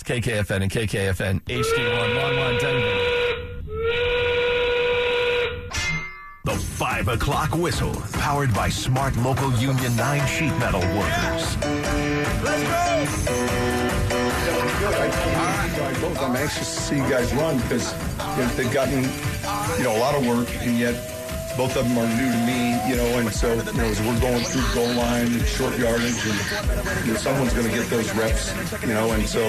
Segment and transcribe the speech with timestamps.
[0.00, 2.96] It's KKFN and KKFN HD1 Longmont Denver.
[6.44, 11.56] The 5 o'clock whistle, powered by Smart Local Union 9 sheet metal workers.
[12.42, 12.64] Let's
[16.00, 16.22] Both.
[16.22, 17.92] I'm anxious to see you guys run because
[18.56, 19.02] they've gotten,
[19.76, 20.94] you know, a lot of work, and yet
[21.60, 24.18] both of them are new to me, you know, and so, you know, as we're
[24.18, 28.10] going through goal line and short yardage, and you know, someone's going to get those
[28.14, 29.46] reps, you know, and so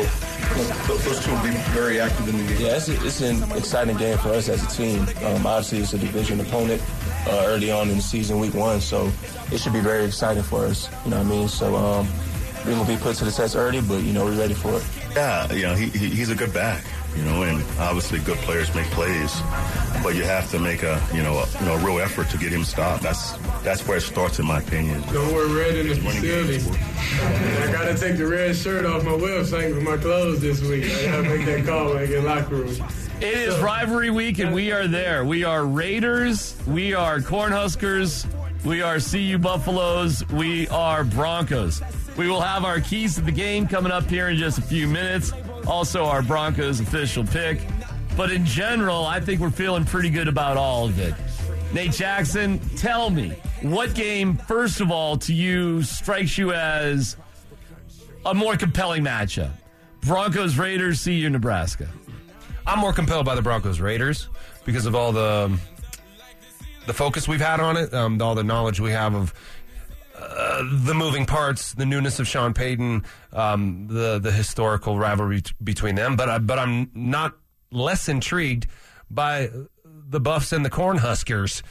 [0.58, 2.64] look, those two will be very active in the game.
[2.64, 5.08] Yeah, it's, a, it's an exciting game for us as a team.
[5.24, 6.82] Um, obviously, it's a division opponent
[7.28, 9.10] uh, early on in the season, week one, so
[9.50, 11.48] it should be very exciting for us, you know what I mean?
[11.48, 12.10] So, um,
[12.68, 14.84] we will be put to the test early, but, you know, we're ready for it.
[15.16, 16.84] Yeah, you know, he, he, he's a good back,
[17.16, 19.42] you know, and obviously good players make plays,
[20.04, 22.38] but you have to make a, you know, a, you know, a real effort to
[22.38, 23.04] get him stopped.
[23.04, 25.02] That's that's where it starts, in my opinion.
[25.14, 26.80] Don't wear red in the facility.
[27.20, 30.86] I got to take the red shirt off my website with my clothes this week.
[30.86, 32.84] I got to make that call when I get locker room.
[33.22, 35.24] It is rivalry week, and we are there.
[35.24, 36.56] We are Raiders.
[36.66, 38.26] We are Cornhuskers.
[38.66, 40.28] We are CU Buffaloes.
[40.30, 41.82] We are Broncos.
[42.18, 44.88] We will have our keys to the game coming up here in just a few
[44.88, 45.32] minutes.
[45.68, 47.60] Also, our Broncos official pick.
[48.18, 51.14] But in general, I think we're feeling pretty good about all of it.
[51.74, 53.30] Nate Jackson, tell me
[53.62, 57.16] what game, first of all, to you strikes you as
[58.26, 59.52] a more compelling matchup?
[60.02, 61.88] Broncos Raiders, CU Nebraska.
[62.66, 64.28] I'm more compelled by the Broncos Raiders
[64.66, 65.58] because of all the
[66.88, 69.34] the focus we've had on it, um, all the knowledge we have of
[70.64, 75.96] the moving parts, the newness of Sean Payton, um, the the historical rivalry t- between
[75.96, 76.16] them.
[76.16, 77.38] But I, but I'm not
[77.72, 78.68] less intrigued
[79.10, 79.50] by
[79.84, 81.62] the Buffs and the Cornhuskers.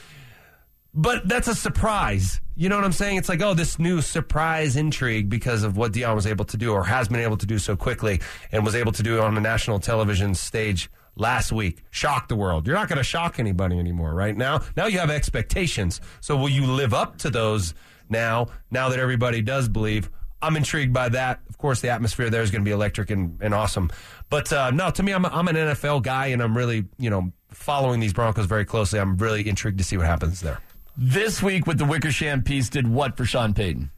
[0.92, 2.41] But that's a surprise.
[2.56, 3.16] You know what I'm saying?
[3.16, 6.72] It's like, oh, this new surprise intrigue because of what Deion was able to do
[6.72, 9.41] or has been able to do so quickly and was able to do on the
[9.41, 11.82] national television stage last week.
[11.91, 12.66] Shock the world.
[12.66, 14.36] You're not going to shock anybody anymore, right?
[14.36, 16.00] Now, now you have expectations.
[16.20, 17.72] So will you live up to those
[18.10, 20.10] now, now that everybody does believe?
[20.43, 21.41] I'm intrigued by that.
[21.48, 23.91] Of course, the atmosphere there is going to be electric and, and awesome.
[24.31, 27.32] But uh, no, to me, I'm, I'm an NFL guy, and I'm really, you know,
[27.50, 28.98] following these Broncos very closely.
[28.98, 30.60] I'm really intrigued to see what happens there.
[30.97, 33.91] This week with the Wickersham piece did what for Sean Payton?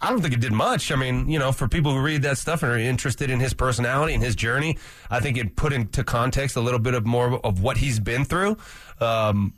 [0.00, 0.92] I don't think it did much.
[0.92, 3.54] I mean, you know, for people who read that stuff and are interested in his
[3.54, 4.76] personality and his journey,
[5.10, 8.24] I think it put into context a little bit of more of what he's been
[8.24, 8.58] through,
[9.00, 9.54] um,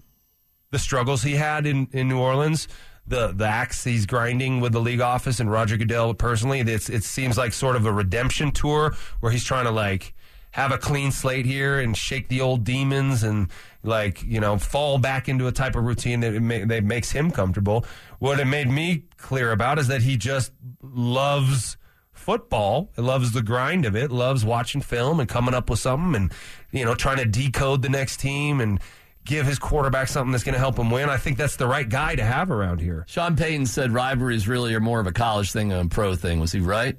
[0.71, 2.69] the struggles he had in, in New Orleans,
[3.09, 6.61] the the axe he's grinding with the league office and Roger Goodell personally.
[6.61, 10.15] It's, it seems like sort of a redemption tour where he's trying to like
[10.53, 13.49] have a clean slate here and shake the old demons and
[13.83, 17.31] like you know fall back into a type of routine that, ma- that makes him
[17.31, 17.85] comfortable.
[18.19, 20.53] What it made me clear about is that he just
[20.83, 21.77] loves
[22.13, 26.33] football, loves the grind of it, loves watching film and coming up with something and
[26.73, 28.81] you know trying to decode the next team and
[29.27, 31.11] give his quarterback something that's going to help him win.
[31.11, 33.05] I think that's the right guy to have around here.
[33.09, 36.41] Sean Payton said rivalries really are more of a college thing than a pro thing.
[36.41, 36.97] Was he right?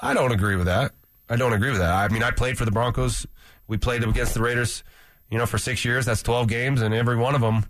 [0.00, 0.92] I don't agree with that.
[1.28, 1.92] I don't agree with that.
[1.92, 3.26] I mean, I played for the Broncos.
[3.66, 4.84] We played against the Raiders,
[5.30, 6.06] you know, for six years.
[6.06, 7.64] That's 12 games, and every one of them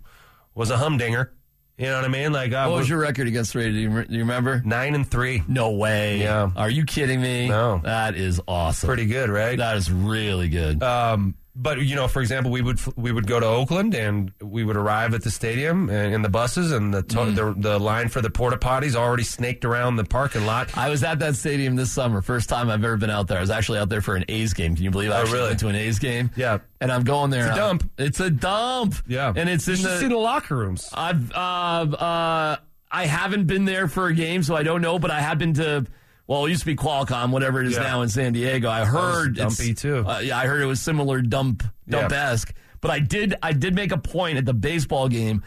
[0.53, 1.31] was a humdinger.
[1.77, 2.31] You know what I mean?
[2.31, 3.73] Like, uh, what was your record against the Raiders?
[3.75, 4.61] Do you, do you remember?
[4.63, 5.43] Nine and three.
[5.47, 6.19] No way.
[6.19, 6.51] Yeah.
[6.55, 7.49] Are you kidding me?
[7.49, 7.79] No.
[7.83, 8.87] That is awesome.
[8.87, 9.57] Pretty good, right?
[9.57, 10.81] That is really good.
[10.81, 14.63] Um, but you know, for example, we would we would go to Oakland and we
[14.63, 17.35] would arrive at the stadium and in the buses and the, to- Mm.
[17.35, 20.77] the the line for the porta potties already snaked around the parking lot.
[20.77, 22.21] I was at that stadium this summer.
[22.21, 23.37] First time I've ever been out there.
[23.37, 24.75] I was actually out there for an A's game.
[24.75, 25.47] Can you believe I Oh, really?
[25.47, 26.29] went to an A's game?
[26.35, 26.57] Yeah.
[26.81, 27.47] And I'm going there.
[27.47, 27.91] It's a dump.
[27.97, 28.95] It's a dump.
[29.07, 29.97] Yeah, And it's in you the.
[29.99, 30.89] see the locker rooms.
[30.93, 32.57] I've uh, uh,
[32.91, 34.99] I haven't been there for a game, so I don't know.
[34.99, 35.85] But I have been to.
[36.27, 37.83] Well, it used to be Qualcomm, whatever it is Yeah.
[37.83, 38.69] now in San Diego.
[38.69, 40.03] I heard it's- dumpy, too.
[40.07, 42.53] Uh, yeah, I heard it was similar dump dump esque.
[42.81, 45.43] But I did I did make a point at the baseball game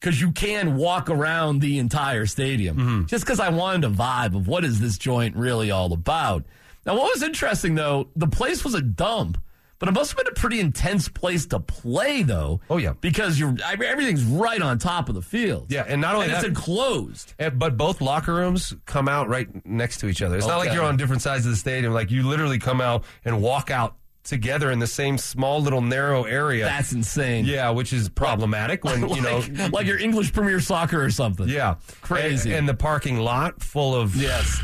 [0.00, 3.04] because you can walk around the entire stadium Mm-hmm.
[3.06, 6.44] just because I wanted a vibe of what is this joint really all about.
[6.84, 9.38] Now, what was interesting though, the place was a dump.
[9.82, 12.60] But it must have been a pretty intense place to play, though.
[12.70, 12.92] Oh, yeah.
[13.00, 15.72] because you're I mean, everything's right on top of the field.
[15.72, 17.34] Yeah, and not only and that- it's enclosed.
[17.40, 20.36] Eh, But both locker rooms come out right next to each other.
[20.36, 21.92] It's not like you're on different sides of the stadium.
[21.92, 26.22] Like you literally come out and walk out together in the same small little narrow
[26.22, 26.64] area.
[26.64, 27.44] That's insane.
[27.44, 29.38] yeah, which is problematic when you know.
[29.38, 31.48] like, like your English Premier Soccer or something.
[31.48, 32.50] Yeah, Crazy.
[32.50, 34.62] And, and the parking lot full of Yes.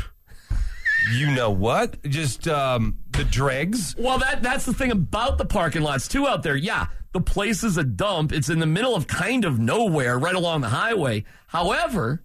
[1.13, 2.01] You know what?
[2.03, 3.95] Just um, the dregs.
[3.97, 6.55] Well, that that's the thing about the parking lots too out there.
[6.55, 8.31] Yeah, the place is a dump.
[8.31, 11.25] It's in the middle of kind of nowhere, right along the highway.
[11.47, 12.21] However,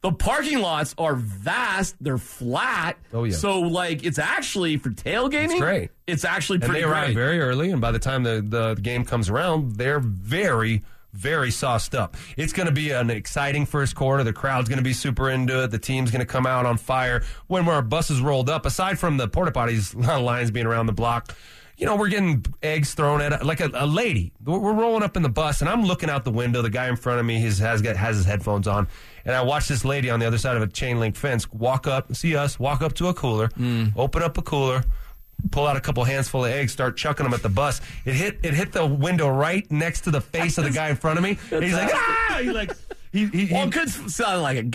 [0.00, 1.96] The parking lots are vast.
[2.00, 2.96] They're flat.
[3.12, 3.34] Oh, yeah.
[3.34, 5.50] So like it's actually for tailgating.
[5.50, 5.90] It's great.
[6.06, 7.14] It's actually and pretty they arrive great.
[7.16, 10.84] very early, and by the time the, the game comes around, they're very,
[11.18, 12.16] very sauced up.
[12.36, 14.22] It's going to be an exciting first quarter.
[14.22, 15.70] The crowd's going to be super into it.
[15.70, 17.24] The team's going to come out on fire.
[17.48, 19.94] When our buses rolled up, aside from the porta potties
[20.24, 21.34] lines being around the block,
[21.76, 24.32] you know, we're getting eggs thrown at like a, a lady.
[24.44, 26.60] We're, rolling up in the bus, and I'm looking out the window.
[26.60, 28.88] The guy in front of me his, has got, has his headphones on,
[29.24, 31.86] and I watch this lady on the other side of a chain link fence walk
[31.86, 33.86] up, see us, walk up to a cooler, hmm.
[33.96, 34.84] open up a cooler,
[35.50, 37.80] pull out a couple hands full of eggs, start chucking them at the bus.
[38.04, 40.96] It hit it hit the window right next to the face of the guy in
[40.96, 41.38] front of me.
[41.52, 42.38] And he's like, ah!
[42.42, 42.72] He's like,
[43.10, 44.68] he, he, he- well, it could sound like a no,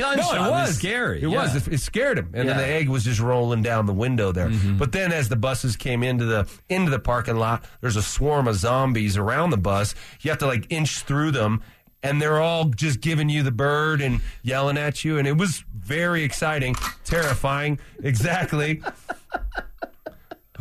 [0.48, 1.22] it was scary.
[1.22, 1.56] It was.
[1.68, 4.50] It, it scared him, and then the egg was just rolling down the window there.
[4.78, 8.48] But then, as the buses came into the into the parking lot, there's a swarm
[8.48, 9.94] of zombies around the bus.
[10.22, 11.62] You have to like inch through them,
[12.02, 15.64] and they're all just giving you the bird and yelling at you, and it was
[15.78, 16.76] very exciting,
[17.06, 17.78] terrifying.
[18.02, 18.82] Exactly.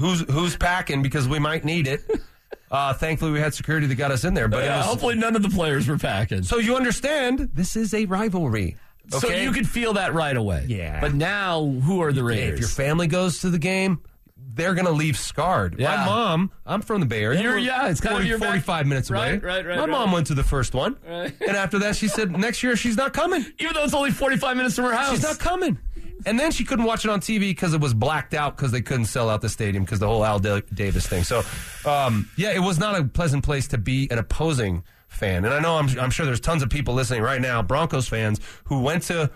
[0.03, 2.03] who's who's packing because we might need it.
[2.71, 5.37] Uh, thankfully, we had security that got us in there, but Yeah, was, hopefully none
[5.37, 6.43] of the players were packing.
[6.43, 8.79] so you understand this is a rivalry.
[9.11, 10.65] So you could feel that right away.
[10.69, 10.99] Yeah.
[10.99, 12.55] But now, who are the Raiders?
[12.55, 14.01] If your family goes to the game,
[14.55, 15.77] they're going to leave scarred.
[15.79, 15.97] Yeah.
[15.97, 17.43] My mom, I'm from the Bay Area.
[17.43, 19.33] You're- yeah, it's kind of 40 your back- 45 minutes away.
[19.33, 19.91] Right, right, right, My right.
[19.91, 20.97] mom went to the first one.
[21.07, 23.45] And after that, she said next year she's not coming.
[23.59, 25.11] Even though it's only 45 minutes from her house.
[25.11, 25.79] She's not coming.
[26.27, 28.83] And then she couldn't watch it on TV because it was blacked out because they
[28.83, 31.25] couldn't sell out the stadium because the whole Al Davis thing.
[31.25, 31.43] So,
[31.85, 35.45] um, yeah, it was not a pleasant place to be an opposing fan.
[35.45, 38.41] And I know I'm, I'm sure there's tons of people listening right now, Broncos fans,
[38.65, 39.31] who went to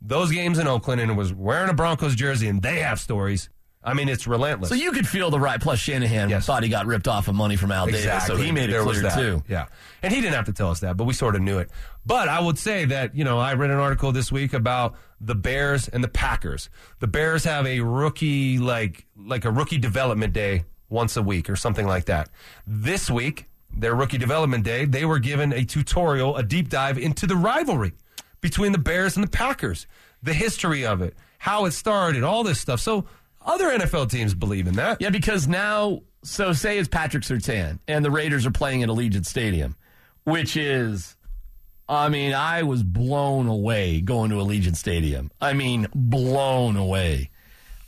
[0.00, 3.48] those games in Oakland and was wearing a Broncos jersey, and they have stories.
[3.84, 4.68] I mean, it's relentless.
[4.68, 5.60] So you could feel the right.
[5.60, 6.46] Plus, Shanahan Yes.
[6.46, 8.84] thought he got ripped off of money from Al Davis, so he made it There
[8.84, 9.18] was clear that.
[9.18, 9.42] too.
[9.48, 9.66] Yeah,
[10.02, 11.68] and he didn't have to tell us that, but we sort of knew it.
[12.06, 15.34] But I would say that you know I read an article this week about the
[15.34, 16.70] Bears and the Packers.
[17.00, 21.56] The Bears have a rookie like like a rookie development day once a week or
[21.56, 22.28] something like that.
[22.66, 27.26] This week, their rookie development day, they were given a tutorial, a deep dive into
[27.26, 27.94] the rivalry
[28.40, 29.86] between the Bears and the Packers,
[30.22, 32.78] the history of it, how it started, all this stuff.
[32.80, 33.06] So
[33.44, 35.00] other NFL teams believe in that.
[35.00, 39.26] Yeah, because now, so say it's Patrick Surtain, and the Raiders are playing at Allegiant
[39.26, 39.76] Stadium,
[40.24, 41.16] which is,
[41.88, 45.30] I mean, I was blown away going to Allegiant Stadium.
[45.40, 47.30] I mean, blown away.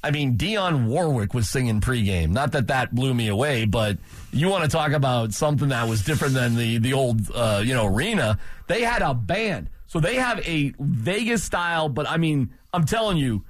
[0.04, 2.28] I mean, Dionne Warwick was singing pregame.
[2.28, 3.96] Not that that blew me away, but
[4.32, 7.72] you want to talk about something that was different than the the old uh, you
[7.72, 8.38] know arena.
[8.66, 11.88] They had a band, so they have a Vegas style.
[11.88, 13.44] But I mean, I'm telling you,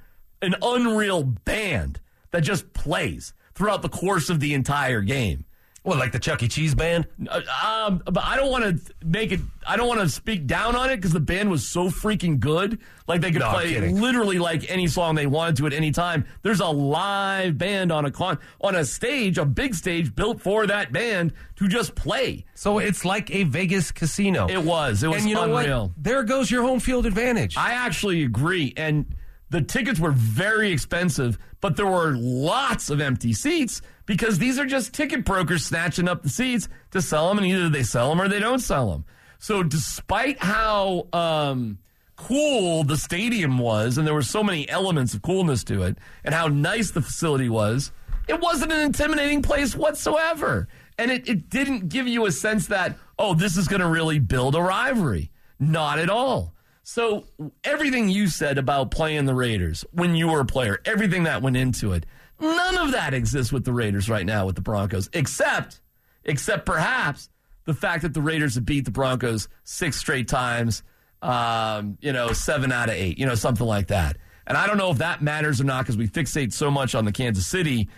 [0.45, 1.99] an unreal band
[2.31, 5.45] that just plays throughout the course of the entire game.
[5.83, 6.47] What, like the Chuck E.
[6.47, 7.05] Cheese band?
[7.29, 9.39] Uh, um, but I don't want to make it.
[9.67, 12.79] I don't want to speak down on it because the band was so freaking good.
[13.07, 16.25] Like they could No, play literally like any song they wanted to at any time.
[16.41, 20.65] There's a live band on a con on a stage, a big stage built for
[20.65, 22.45] that band to just play.
[22.55, 24.47] So it's like a Vegas casino.
[24.49, 25.03] It was.
[25.03, 25.81] It was and you know unreal.
[25.89, 26.03] what?
[26.03, 27.57] There goes your home field advantage.
[27.57, 28.73] I actually agree.
[28.75, 29.05] And
[29.55, 34.65] the tickets were very expensive, but there were lots of empty seats because these are
[34.65, 38.19] just ticket brokers snatching up the seats to sell them, and either they sell them
[38.19, 39.05] or they don't sell them.
[39.39, 41.77] So, despite how um,
[42.17, 46.35] cool the stadium was, and there were so many elements of coolness to it, and
[46.35, 47.93] how nice the facility was,
[48.27, 50.67] it wasn't an intimidating place whatsoever.
[50.97, 54.19] And it, it didn't give you a sense that, oh, this is going to really
[54.19, 55.31] build a rivalry.
[55.59, 56.54] Not at all.
[56.87, 57.25] So
[57.63, 61.57] everything you said about playing the Raiders when you were a player, everything that went
[61.57, 62.05] into it,
[62.39, 65.81] none of that exists with the Raiders right now with the Broncos, except,
[66.25, 67.27] except perhaps
[67.65, 70.83] the fact that the Raiders have beat the Broncos six straight times,
[71.23, 74.17] um, you know, seven out of eight, you know, something like that.
[74.45, 77.03] And I don't know if that matters or not because we fixate so much on
[77.03, 77.89] the Kansas City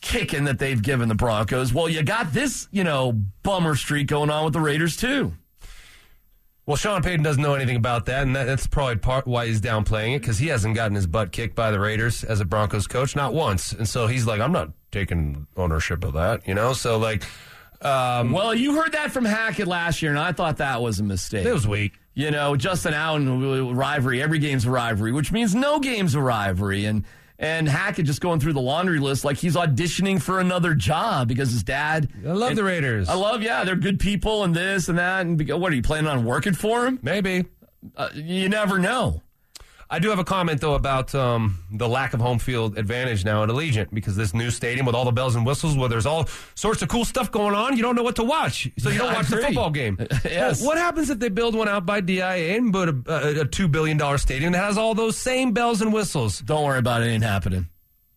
[0.00, 1.72] kicking that they've given the Broncos.
[1.72, 3.12] Well, you got this, you know,
[3.44, 5.32] bummer streak going on with the Raiders too.
[6.66, 9.60] Well, Sean Payton doesn't know anything about that, and that, that's probably part why he's
[9.60, 12.86] downplaying it because he hasn't gotten his butt kicked by the Raiders as a Broncos
[12.86, 13.72] coach, not once.
[13.72, 16.72] And so he's like, I'm not taking ownership of that, you know?
[16.72, 17.22] So, like,
[17.82, 21.04] um, Well, you heard that from Hackett last year, and I thought that was a
[21.04, 21.44] mistake.
[21.44, 21.92] it was weak.
[22.14, 24.22] you know, Justin Allen rivalry.
[24.22, 26.86] Every game's a rivalry, which means no game's a rivalry.
[26.86, 27.04] And
[27.38, 31.50] and Hackett just going through the laundry list like he's auditioning for another job because
[31.50, 32.08] his dad.
[32.24, 33.08] I love and- the Raiders.
[33.08, 35.22] I love, yeah, they're good people and this and that.
[35.26, 36.98] And what are you planning on working for him?
[37.02, 37.44] Maybe.
[37.96, 39.20] Uh, you never know.
[39.94, 43.44] I do have a comment though about um, the lack of home field advantage now
[43.44, 46.28] at Allegiant because this new stadium with all the bells and whistles, where there's all
[46.56, 49.10] sorts of cool stuff going on, you don't know what to watch, so you don't
[49.12, 49.96] I watch the football game.
[50.24, 50.60] Yes.
[50.60, 53.44] Well, what happens if they build one out by DIA and put a, a, a
[53.44, 56.40] two billion dollar stadium that has all those same bells and whistles?
[56.40, 57.06] Don't worry about it.
[57.06, 57.68] Ain't happening.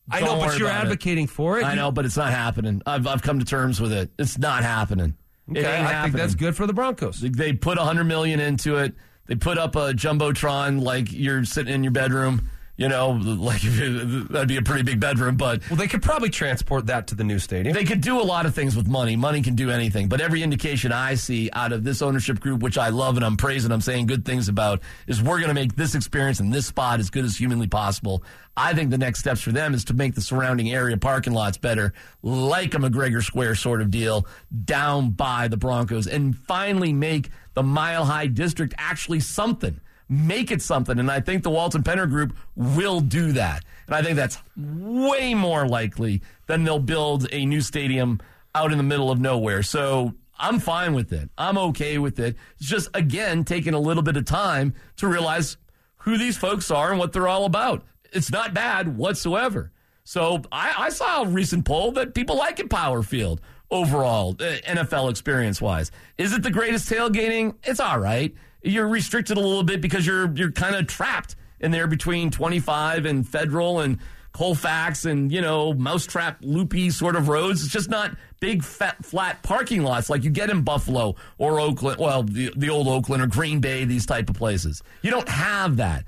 [0.09, 0.85] I Don't know, but you're about it.
[0.85, 1.63] advocating for it.
[1.63, 2.81] I know, but it's not happening.
[2.87, 4.09] I've I've come to terms with it.
[4.17, 5.15] It's not happening.
[5.53, 7.19] It Okay, I think that's good for the Broncos.
[7.21, 8.95] They put a hundred million into it.
[9.27, 12.49] They put up a jumbotron like you're sitting in your bedroom.
[12.79, 16.85] You know, like that'd be a pretty big bedroom, but Well, they could probably transport
[16.85, 17.73] that to the new stadium.
[17.73, 19.15] they could do a lot of things with money.
[19.15, 20.07] Money can do anything.
[20.09, 23.35] But every indication I see out of this ownership group, which I love and I'm
[23.35, 26.67] praising, I'm saying good things about, is we're going to make this experience in this
[26.67, 28.21] spot as good as humanly possible.
[28.55, 31.57] I think the next steps for them is to make the surrounding area parking lots
[31.57, 34.27] better, like a McGregor Square sort of deal,
[34.65, 40.61] down by the Broncos, and finally make the Mile High District actually something make it
[40.61, 40.99] something.
[40.99, 43.65] And I think the Walton Penner Group will do that.
[43.87, 48.19] And I think that's way more likely than they'll build a new stadium
[48.53, 49.63] out in the middle of nowhere.
[49.63, 51.31] So I'm fine with it.
[51.35, 52.35] I'm okay with it.
[52.59, 55.57] It's just, again, taking a little bit of time to realize
[55.97, 57.83] who these folks are and what they're all about.
[58.13, 59.71] It's not bad whatsoever.
[60.03, 65.09] So I, I saw a recent poll that people like Empower Field overall, uh, NFL
[65.09, 65.91] experience wise.
[66.17, 67.55] Is it the greatest tailgating?
[67.63, 68.33] It's all right.
[68.61, 73.05] You're restricted a little bit because you're you're kind of trapped in there between 25
[73.05, 73.99] and Federal and
[74.33, 77.63] Colfax and you know mousetrap loopy sort of roads.
[77.63, 81.99] It's just not big fat flat parking lots like you get in Buffalo or Oakland.
[81.99, 84.83] Well, the the old Oakland or Green Bay, these type of places.
[85.01, 86.05] You don't have that.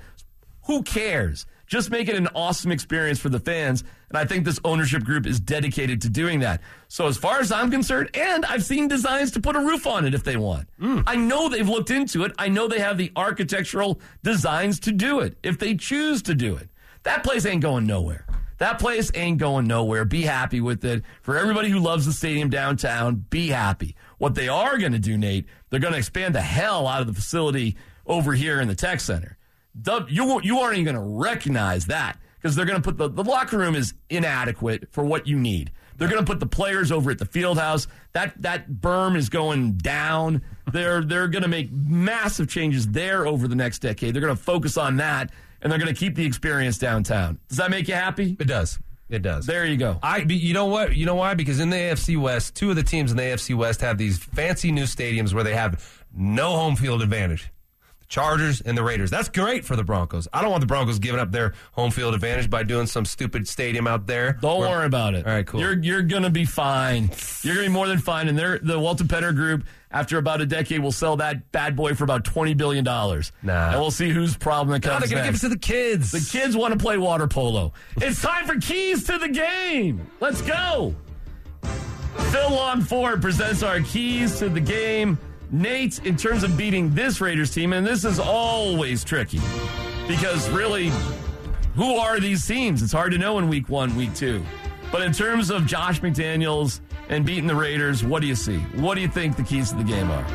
[0.67, 1.45] Who cares?
[1.65, 3.83] Just make it an awesome experience for the fans.
[4.09, 6.61] And I think this ownership group is dedicated to doing that.
[6.87, 10.05] So, as far as I'm concerned, and I've seen designs to put a roof on
[10.05, 10.67] it if they want.
[10.79, 11.01] Hmm.
[11.05, 12.31] I know they've looked into it.
[12.37, 16.55] I know they have the architectural designs to do it if they choose to do
[16.55, 16.69] it.
[17.03, 18.25] That place ain't going nowhere.
[18.57, 20.03] That place ain't going nowhere.
[20.03, 21.03] Be happy with it.
[21.21, 23.95] For everybody who loves the stadium downtown, be happy.
[24.17, 27.07] What they are going to do, Nate, they're going to expand the hell out of
[27.07, 29.37] the facility over here in the tech center.
[30.09, 33.23] You you aren't even going to recognize that because they're going to put the, the
[33.23, 35.71] locker room is inadequate for what you need.
[35.97, 37.87] They're going to put the players over at the field house.
[38.13, 40.41] That that berm is going down.
[40.71, 44.13] They're they're going to make massive changes there over the next decade.
[44.13, 45.31] They're going to focus on that
[45.61, 47.39] and they're going to keep the experience downtown.
[47.49, 48.37] Does that make you happy?
[48.39, 48.79] It does.
[49.09, 49.45] It does.
[49.45, 49.99] There you go.
[50.03, 50.95] I, you know what?
[50.95, 51.33] You know why?
[51.33, 54.19] Because in the AFC West, two of the teams in the AFC West have these
[54.19, 57.49] fancy new stadiums where they have no home field advantage.
[58.09, 59.11] Chargers and the Raiders.
[59.11, 60.27] That's great for the Broncos.
[60.33, 63.47] I don't want the Broncos giving up their home field advantage by doing some stupid
[63.47, 64.33] stadium out there.
[64.41, 65.25] Don't worry about it.
[65.25, 65.59] All right, cool.
[65.61, 67.11] You're you're gonna be fine.
[67.43, 68.27] You're gonna be more than fine.
[68.27, 71.93] And they're the Walton Penner Group, after about a decade, will sell that bad boy
[71.93, 73.31] for about twenty billion dollars.
[73.43, 73.71] Nah.
[73.71, 76.11] And we'll see whose problem it comes they're going to give it to the kids.
[76.11, 77.73] The kids want to play water polo.
[78.01, 80.09] It's time for keys to the game.
[80.19, 80.95] Let's go.
[82.31, 85.17] Phil Long Ford presents our keys to the game.
[85.51, 89.39] Nate, in terms of beating this Raiders team, and this is always tricky
[90.07, 90.91] because really,
[91.75, 92.83] who are these teams?
[92.83, 94.43] It's hard to know in week one, week two.
[94.91, 98.57] But in terms of Josh McDaniels and beating the Raiders, what do you see?
[98.57, 100.25] What do you think the keys to the game are?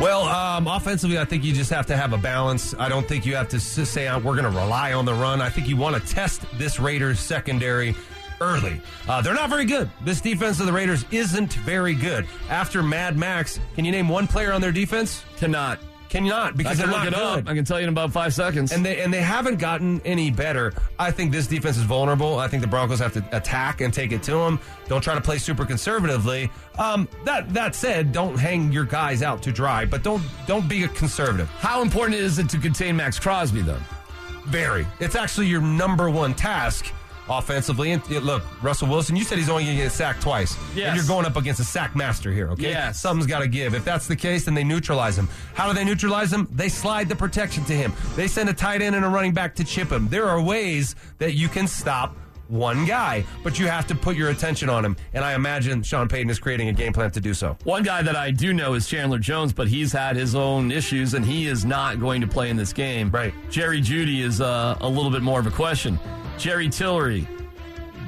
[0.00, 2.74] Well, um, offensively, I think you just have to have a balance.
[2.78, 5.40] I don't think you have to say uh, we're going to rely on the run.
[5.40, 7.94] I think you want to test this Raiders secondary
[8.40, 8.80] early.
[9.08, 9.90] Uh, they're not very good.
[10.04, 12.26] This defense of the Raiders isn't very good.
[12.48, 15.24] After Mad Max, can you name one player on their defense?
[15.36, 15.78] Cannot.
[16.08, 17.38] Cannot because can they're look not it good.
[17.46, 17.48] up.
[17.50, 18.70] I can tell you in about five seconds.
[18.70, 20.72] and they and they haven't gotten any better.
[21.00, 22.38] I think this defense is vulnerable.
[22.38, 24.60] I think the Broncos have to attack and take it to them.
[24.86, 26.48] Don't try to play super conservatively.
[26.78, 30.84] Um, that that said, don't hang your guys out to dry, but don't don't be
[30.84, 31.48] a conservative.
[31.58, 33.80] How important is it to contain Maxx Crosby, though?
[34.46, 34.86] Very.
[35.00, 36.86] It's actually your number one task
[37.28, 37.92] offensively.
[37.92, 40.56] And look, Russell Wilson, you said he's only going to get sacked twice.
[40.74, 40.88] Yes.
[40.88, 42.70] And you're going up against a sack master here, okay?
[42.70, 43.00] Yes.
[43.00, 43.74] Something's got to give.
[43.74, 45.28] If that's the case, then they neutralize him.
[45.54, 46.48] How do they neutralize him?
[46.52, 47.92] They slide the protection to him.
[48.14, 50.08] They send a tight end and a running back to chip him.
[50.08, 52.16] There are ways that you can stop
[52.48, 54.96] one guy, but you have to put your attention on him.
[55.14, 57.56] And I imagine Sean Payton is creating a game plan to do so.
[57.64, 61.14] One guy that I do know is Chandler Jones, but he's had his own issues
[61.14, 63.10] and he is not going to play in this game.
[63.10, 63.34] Right.
[63.50, 65.98] Jerry Jeudy is uh, a little bit more of a question.
[66.38, 67.26] Jerry Tillery,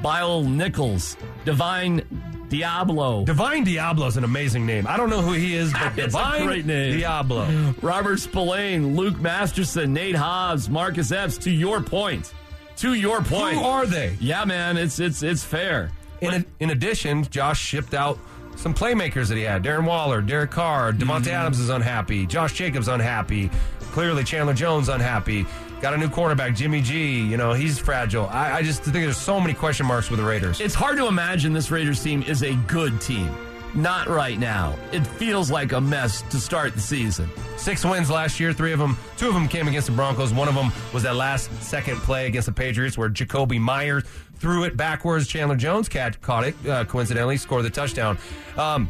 [0.01, 2.01] Bilal Nichols, Divine
[2.49, 4.87] Deablo, Divine Deablo is an amazing name.
[4.87, 6.97] I don't know who he is, but It's a Divine great name.
[6.97, 7.75] Diablo.
[7.81, 11.37] Robert Spillane, Luke Masterson, Nate Hobbs, Marcus Epps.
[11.39, 12.33] To your point,
[12.77, 14.17] to your point, Who are they?
[14.19, 15.91] Yeah, man, it's it's it's fair.
[16.21, 18.19] In, in addition, Josh shipped out
[18.57, 19.63] some playmakers that he had.
[19.63, 21.33] Darren Waller, Derek Carr, Davante mm.
[21.33, 22.25] Adams is unhappy.
[22.25, 23.49] Josh Jacobs unhappy.
[23.91, 25.45] Clearly, Chandler Jones unhappy.
[25.81, 27.21] Got a new quarterback, Jimmy G.
[27.21, 28.27] You know, he's fragile.
[28.27, 30.59] I, I just think there's so many question marks with the Raiders.
[30.59, 33.33] It's hard to imagine this Raiders team is a good team.
[33.75, 34.75] Not right now.
[34.91, 37.29] It feels like a mess to start the season.
[37.55, 38.51] Six wins last year.
[38.51, 40.33] Three of them, two of them came against the Broncos.
[40.33, 44.03] One of them was that last second play against the Patriots where Jakobi Meyers
[44.35, 45.27] threw it backwards.
[45.27, 48.17] Chandler Jones catch, caught it, uh, coincidentally, scored the touchdown.
[48.57, 48.89] Um,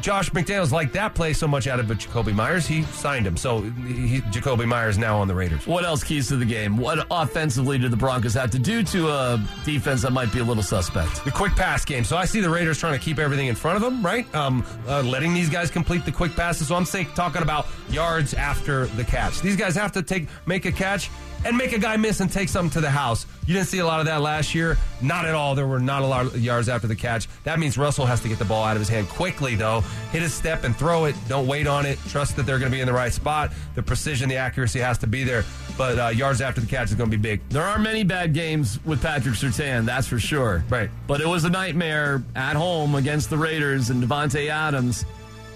[0.00, 3.36] Josh McDaniels liked that play so much out of Jakobi Meyers, he signed him.
[3.36, 5.66] So he, Jakobi Meyers now on the Raiders.
[5.66, 6.76] What else keys to the game?
[6.76, 10.44] What offensively do the Broncos have to do to a defense that might be a
[10.44, 11.24] little suspect?
[11.24, 12.04] The quick pass game.
[12.04, 14.32] So I see the Raiders trying to keep everything in front of them, right?
[14.34, 16.68] Um, uh, letting these guys complete the quick passes.
[16.68, 19.40] So I'm saying, talking about yards after the catch.
[19.40, 21.10] These guys have to take make a catch
[21.44, 23.26] and make a guy miss and take something to the house.
[23.48, 24.76] You didn't see a lot of that last year.
[25.00, 25.54] Not at all.
[25.54, 27.26] There were not a lot of yards after the catch.
[27.44, 29.80] That means Russell has to get the ball out of his hand quickly, though.
[30.12, 31.16] Hit his step and throw it.
[31.28, 31.98] Don't wait on it.
[32.10, 33.50] Trust that they're going to be in the right spot.
[33.74, 35.46] The precision, the accuracy has to be there.
[35.78, 37.40] But uh, yards after the catch is going to be big.
[37.48, 40.62] There are many bad games with Patrick Surtain, that's for sure.
[40.68, 40.90] Right.
[41.06, 45.06] But it was a nightmare at home against the Raiders and Davante Adams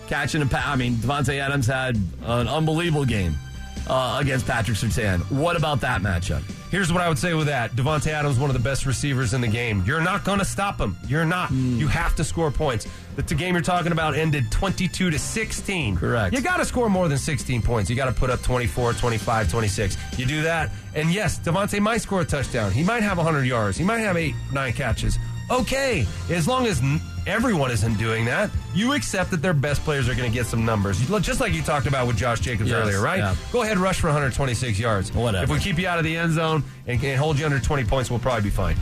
[0.07, 0.67] catching a pass.
[0.67, 3.37] I mean, Davante Adams had an unbelievable game
[3.89, 5.21] uh, against Patrick Surtain.
[5.31, 6.43] What about that matchup?
[6.71, 7.73] Here's what I would say with that.
[7.73, 9.83] Davante Adams, one of the best receivers in the game.
[9.87, 10.97] You're not going to stop him.
[11.07, 11.49] You're not.
[11.51, 11.77] Hmm.
[11.77, 12.87] You have to score points.
[13.17, 15.97] The t- game you're talking about ended 22 to 16.
[15.97, 16.35] Correct.
[16.35, 17.91] You got to score more than 16 points.
[17.91, 19.97] You got to put up 24, 25, 26.
[20.19, 22.73] You do that, and yes, Davante might score a touchdown.
[22.73, 23.77] He might have 100 yards.
[23.77, 25.19] He might have eight, nine catches.
[25.51, 26.81] Okay, as long as
[27.27, 30.65] everyone isn't doing that, you accept that their best players are going to get some
[30.65, 30.99] numbers.
[31.21, 33.19] Just like you talked about with Josh Jacobs Yes, earlier, right?
[33.19, 33.35] yeah.
[33.53, 35.13] Go ahead, rush for 126 yards.
[35.13, 35.45] Whatever.
[35.45, 37.85] If we keep you out of the end zone and, and hold you under 20
[37.85, 38.77] points, we'll probably be fine.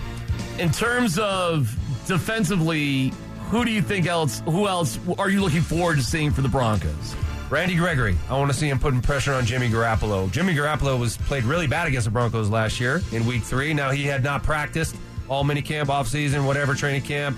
[0.58, 1.74] In terms of
[2.06, 3.12] defensively,
[3.50, 4.42] who do you think else?
[4.46, 7.16] Who else are you looking forward to seeing for the Broncos?
[7.50, 10.30] Randy Gregory, I want to see him putting pressure on Jimmy Garoppolo.
[10.30, 13.74] Jimmy Garoppolo was played really bad against the Broncos last year in Week Three.
[13.74, 14.94] Now he had not practiced
[15.28, 17.36] all minicamp, offseason, whatever training camp,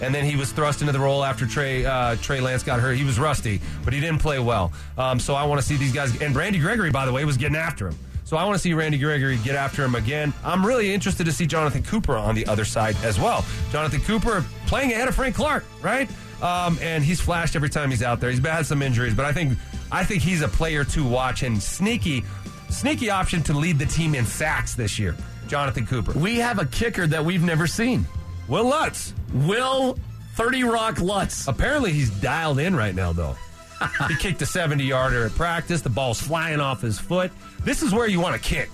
[0.00, 2.96] and then he was thrust into the role after Trey uh, Trey Lance got hurt.
[2.96, 4.72] He was rusty, but he didn't play well.
[4.96, 6.20] Um, so I want to see these guys.
[6.20, 7.98] And Randy Gregory, by the way, was getting after him.
[8.24, 10.34] So I want to see Randy Gregory get after him again.
[10.44, 13.42] I'm really interested to see Jonathan Cooper on the other side as well.
[13.72, 16.10] Jonathan Cooper playing ahead of Frank Clark, right?
[16.42, 18.30] Um, and he's flashed every time he's out there.
[18.30, 19.58] He's had some injuries, but I think
[19.90, 22.22] I think he's a player to watch and sneaky,
[22.68, 25.16] sneaky option to lead the team in sacks this year.
[25.46, 28.06] Jonathan Cooper, We have a kicker that we've never seen.
[28.48, 29.12] Wil Lutz.
[29.32, 29.98] Will
[30.34, 31.48] 30 Rock Lutz.
[31.48, 33.36] Apparently he's dialed in right now though.
[34.08, 35.82] he kicked a 70 yarder at practice.
[35.82, 37.30] The ball's flying off his foot.
[37.64, 38.70] This is where you want to kick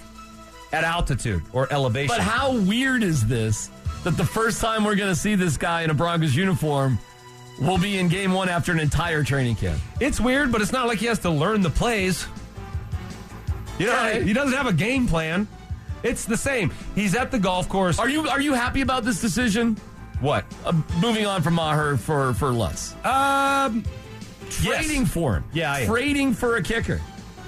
[0.72, 2.14] at altitude or elevation.
[2.16, 3.70] But how weird is this
[4.04, 6.98] that the first time we're going to see this guy in a Broncos uniform
[7.60, 9.80] will be in game one after an entire training camp?
[10.00, 12.26] It's weird, but it's not like he has to learn the plays.
[13.78, 15.48] You know, he doesn't have a game plan.
[16.04, 16.70] It's the same.
[16.94, 17.98] He's at the golf course.
[17.98, 19.76] Are you are you happy about this decision?
[20.20, 20.44] what?
[20.64, 23.82] Uh, moving on from Maher for for Lutz, Um,
[24.48, 25.10] trading yes.
[25.12, 25.86] for him, Yeah, I am.
[25.88, 27.00] trading for a kicker.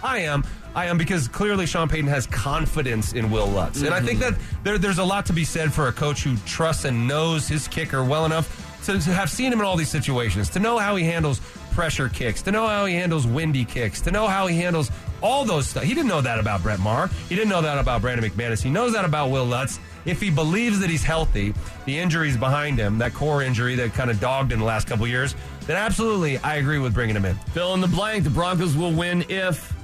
[0.03, 0.43] I am.
[0.75, 3.81] I am because clearly Sean Payton has confidence in Wil Lutz.
[3.83, 6.37] And I think that there, there's a lot to be said for a coach who
[6.45, 8.47] trusts and knows his kicker well enough
[8.85, 11.41] to, to have seen him in all these situations, to know how he handles
[11.77, 14.91] pressure kicks, to know how he handles windy kicks, to know how he handles
[15.23, 15.83] all those stuff.
[15.83, 17.09] He didn't know that about Brett Maher.
[17.29, 18.63] He didn't know that about Brandon McManus.
[18.63, 19.79] He knows that about Wil Lutz.
[20.07, 21.53] If he believes that he's healthy,
[21.85, 25.07] the injuries behind him, that core injury that kind of dogged in the last couple
[25.07, 25.35] years,
[25.67, 27.35] then absolutely I agree with bringing him in.
[27.53, 28.25] Fill in the blank.
[28.25, 29.75] The Broncos will win if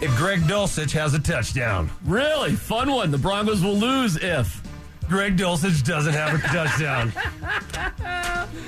[0.00, 1.88] If Greg Dulcich has a touchdown.
[2.04, 3.12] really fun one.
[3.12, 4.60] The Broncos will lose if.
[5.08, 7.12] Greg Dulcich doesn't have a touchdown.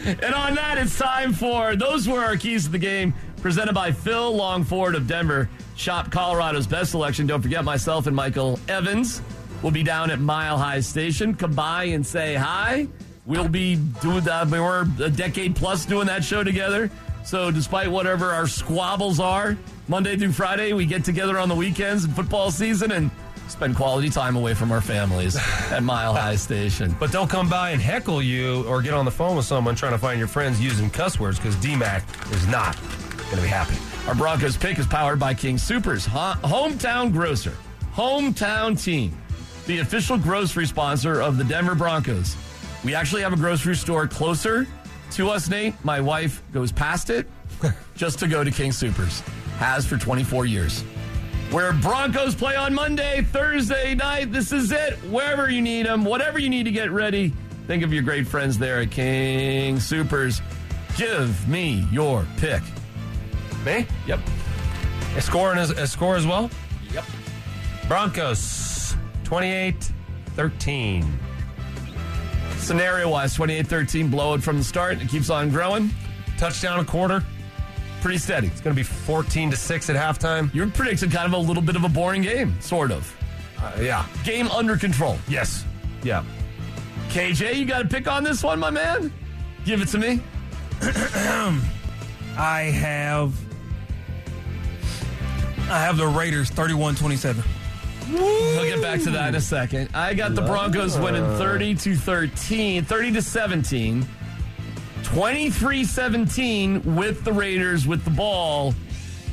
[0.04, 3.90] And on that, it's time for those were our keys to the game, presented by
[3.90, 5.48] Phil Long Ford of Denver.
[5.76, 7.26] Shop Colorado's best selection.
[7.26, 9.22] Don't forget myself and Michael Evans
[9.62, 11.34] will be down at Mile High Station.
[11.34, 12.86] Come by and say hi.
[13.24, 14.48] We'll be doing that.
[14.48, 16.90] We were a decade plus doing that show together.
[17.24, 19.56] So, despite whatever our squabbles are,
[19.88, 23.10] Monday through Friday, we get together on the weekends in football season and
[23.48, 25.36] spend quality time away from our families
[25.70, 26.94] at Mile High Station.
[26.98, 29.92] But don't come by and heckle you or get on the phone with someone trying
[29.92, 32.02] to find your friends using cuss words because DMAC
[32.32, 32.76] is not
[33.24, 33.76] going to be happy.
[34.08, 37.54] Our Broncos pick is powered by King Supers, ho- hometown grocer,
[37.94, 39.16] hometown team,
[39.66, 42.36] the official grocery sponsor of the Denver Broncos.
[42.84, 44.66] We actually have a grocery store closer
[45.12, 45.74] to us, Nate.
[45.84, 47.26] My wife goes past it
[47.96, 49.20] just to go to King Supers.
[49.58, 50.84] Has for 24 years.
[51.54, 54.32] Where Broncos play on Monday, Thursday night.
[54.32, 54.94] This is it.
[55.04, 57.32] Wherever you need them, whatever you need to get ready,
[57.68, 60.42] think of your great friends there at King Supers.
[60.96, 62.60] Give me your pick.
[63.64, 63.86] Me?
[64.08, 64.18] Yep.
[65.16, 66.50] A score, and a, a score as well?
[66.92, 67.04] Yep.
[67.86, 69.92] Broncos 28
[70.34, 71.18] 13.
[72.56, 75.00] Scenario wise, 28 13, blow it from the start.
[75.00, 75.90] It keeps on growing.
[76.36, 77.22] Touchdown a quarter.
[78.04, 78.48] Pretty steady.
[78.48, 80.52] It's going to be 14 to 6 at halftime.
[80.52, 83.10] You're predicting kind of a little bit of a boring game, sort of.
[83.58, 84.04] Uh, yeah.
[84.24, 85.16] Game under control.
[85.26, 85.64] Yes.
[86.02, 86.22] Yeah.
[87.08, 89.10] KJ, you got to pick on this one, my man?
[89.64, 90.20] Give it to me.
[92.36, 93.34] I have
[95.70, 97.42] I have the Raiders 31-27.
[98.12, 99.88] We'll get back to that in a second.
[99.94, 104.06] I got the Broncos winning 30 to 13, 30 to 17,
[105.14, 108.74] 23 17 with the Raiders with the ball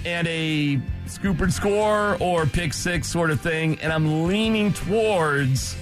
[0.05, 3.79] and a scoop and score or pick six sort of thing.
[3.79, 5.75] And I'm leaning towards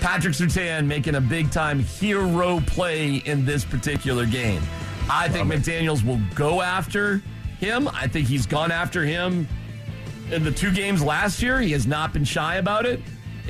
[0.00, 4.62] Patrick Surtain making a big time hero play in this particular game.
[5.10, 7.20] I think McDaniels will go after
[7.60, 7.86] him.
[7.88, 9.46] I think he's gone after him
[10.32, 11.60] in the two games last year.
[11.60, 12.98] He has not been shy about it.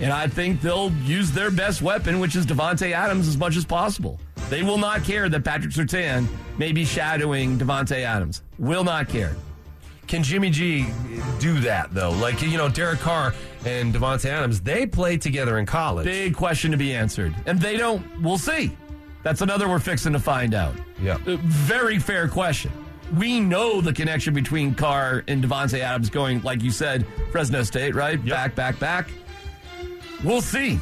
[0.01, 3.65] And I think they'll use their best weapon, which is Davante Adams, as much as
[3.65, 4.19] possible.
[4.55, 8.43] They will not care that Patrick Surtain may be shadowing Davante Adams.
[8.57, 9.35] Will not care.
[10.07, 10.87] Can Jimmy G
[11.41, 12.13] do that though?
[12.13, 13.35] Like you know, Derek Carr
[13.67, 16.05] and Davante Adams, they played together in college.
[16.05, 17.35] Big question to be answered.
[17.47, 18.77] And they don't, we'll see.
[19.25, 20.77] That's another we're fixing to find out.
[21.03, 21.19] Yeah.
[21.27, 22.71] Uh, Very fair question.
[23.19, 27.97] We know the connection between Carr and Devonte Adams going, like you said, Fresno State,
[27.97, 28.25] right?
[28.25, 29.09] Back, back, back.
[30.23, 30.79] We'll see.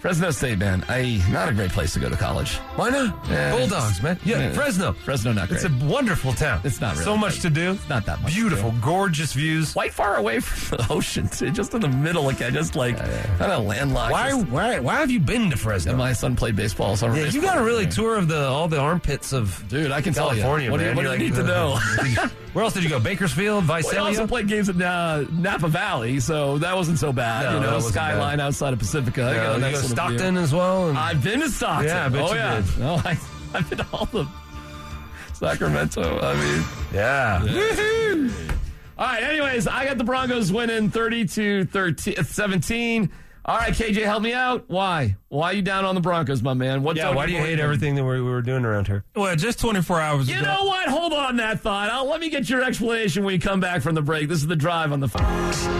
[0.00, 2.54] Fresno State, man, I not a great place to go to college.
[2.76, 3.28] Why not?
[3.28, 4.16] Yeah, Bulldogs, man.
[4.24, 4.52] Yeah, yeah.
[4.52, 4.92] Fresno.
[4.92, 5.64] Fresno, not great.
[5.64, 6.60] It's a wonderful town.
[6.62, 7.72] It's not really so much to do.
[7.72, 9.72] It's not that much Beautiful, gorgeous views.
[9.72, 12.96] Quite far away from the ocean, too, just in the middle, like I just like
[12.96, 14.12] kind of landlocked.
[14.12, 14.30] Why?
[14.30, 14.78] Just- Why?
[14.78, 15.90] Why have you been to Fresno?
[15.90, 18.68] And my son played baseball, so yeah, you got a really tour of the all
[18.68, 20.70] the armpits of Dude, I can California, tell you.
[20.70, 21.78] What do you, what do You're like, need to know?
[22.54, 22.98] Where else did you go?
[22.98, 27.44] Bakersfield, Well, he also played games in uh, Napa Valley, so that wasn't so bad.
[27.44, 28.46] No, you know, skyline bad.
[28.46, 29.24] outside of Pacifica.
[29.28, 30.88] I got a you nice go Stockton as well.
[30.88, 31.88] and- I've been to Stockton.
[31.88, 32.60] Yeah, I bet oh you yeah.
[32.60, 32.64] did.
[32.78, 33.18] No, I,
[33.54, 34.26] I've been to all the
[35.34, 36.20] Sacramento.
[36.20, 37.38] I mean, yeah.
[38.98, 39.22] all right.
[39.22, 43.10] Anyways, I got the Broncos winning 32 13, 17.
[43.48, 44.64] All right, KJ, help me out.
[44.68, 45.16] Why?
[45.30, 46.82] Why are you down on the Broncos, my man?
[46.82, 47.14] What's Yeah.
[47.14, 49.04] Why do you hate everything that we we were doing around here?
[49.16, 50.36] Well, just 24 hours ago.
[50.36, 50.54] You ago.
[50.54, 50.86] know what?
[50.90, 51.88] Hold on that thought.
[51.88, 54.28] I'll, let me get your explanation when you come back from the break.
[54.28, 55.22] This is the drive on the phone.
[55.48, 55.70] It's a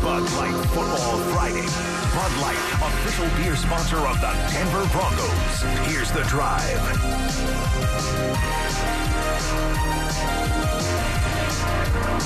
[0.00, 1.66] Bud Light Football Friday.
[2.14, 5.62] Bud Light, official beer sponsor of the Denver Broncos.
[5.90, 6.78] Here's the drive.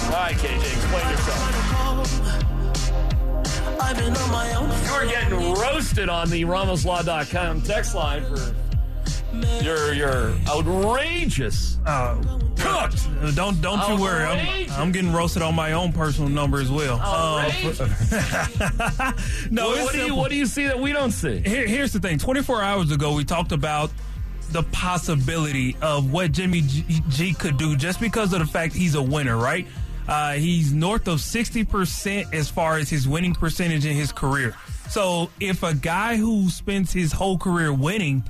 [0.04, 2.65] All right, KJ, explain yourself.
[4.86, 8.54] You're getting roasted on the RamosLaw.com text line for
[9.62, 12.14] your your outrageous Uh,
[12.56, 13.06] cooked.
[13.34, 14.24] don't don't you worry.
[14.24, 16.98] I'm, I'm getting roasted on my own personal number as well.
[17.02, 17.42] Uh,
[19.50, 21.40] no, what, what do you what do you see that we don't see?
[21.40, 22.18] Here, here's the thing.
[22.18, 23.90] 24 hours ago, we talked about
[24.52, 28.94] the possibility of what Jimmy G, G could do just because of the fact he's
[28.94, 29.66] a winner, right?
[30.08, 34.54] Uh, he's north of 60% as far as his winning percentage in his career.
[34.88, 38.22] So if a guy who spends his whole career winning,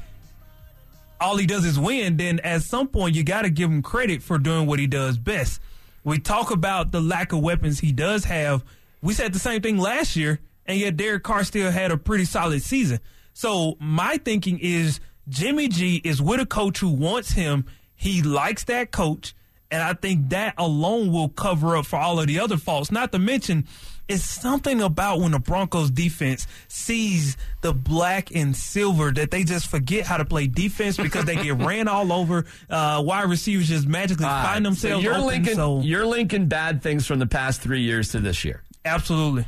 [1.21, 4.23] all he does is win, then at some point you got to give him credit
[4.23, 5.61] for doing what he does best.
[6.05, 8.65] We talk about the lack of weapons he does have.
[9.03, 12.25] We said the same thing last year, and yet Derek Carr still had a pretty
[12.25, 13.01] solid season.
[13.35, 17.67] So my thinking is Jimmy G is with a coach who wants him.
[17.95, 19.35] He likes that coach.
[19.71, 22.93] And I think that alone will cover up for all of the other faults.
[22.93, 23.67] Not to mention,
[24.09, 29.67] it's something about when the Broncos defense sees the black and silver that they just
[29.67, 32.45] forget how to play defense because they get ran all over.
[32.71, 35.27] Uh, wide receivers just magically All find themselves so you're open.
[35.27, 38.63] linking so you're linking bad things from the past three years to this year.
[38.85, 39.45] absolutely.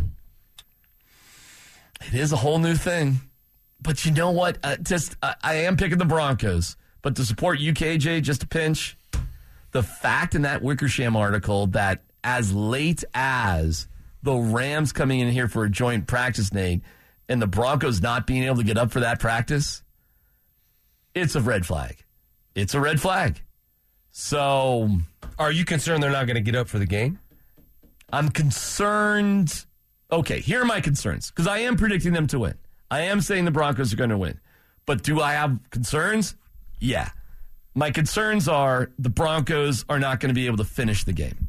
[2.07, 3.21] It is a whole new thing.
[3.81, 4.59] But you know what?
[4.63, 8.97] Uh, just I I am picking the Broncos, but to support UKJ, just a pinch.
[9.73, 13.89] The fact in that Wickersham article that as late as
[14.23, 16.83] the Rams coming in here for a joint practice, Nate,
[17.29, 19.83] and the Broncos not being able to get up for that practice,
[21.15, 22.05] it's a red flag.
[22.55, 23.43] It's a red flag.
[24.11, 24.91] So
[25.39, 27.19] Are you concerned they're not going to get up for the game?
[28.13, 29.65] I'm concerned.
[30.11, 32.55] Okay, here are my concerns because I am predicting them to win.
[32.91, 34.41] I am saying the Broncos are going to win.
[34.87, 36.35] But do I have concerns?
[36.81, 37.11] Yeah.
[37.79, 41.49] My concerns are the Broncos are not going to be able to finish the game.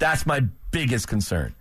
[0.00, 0.40] That's my
[0.72, 1.54] biggest concern.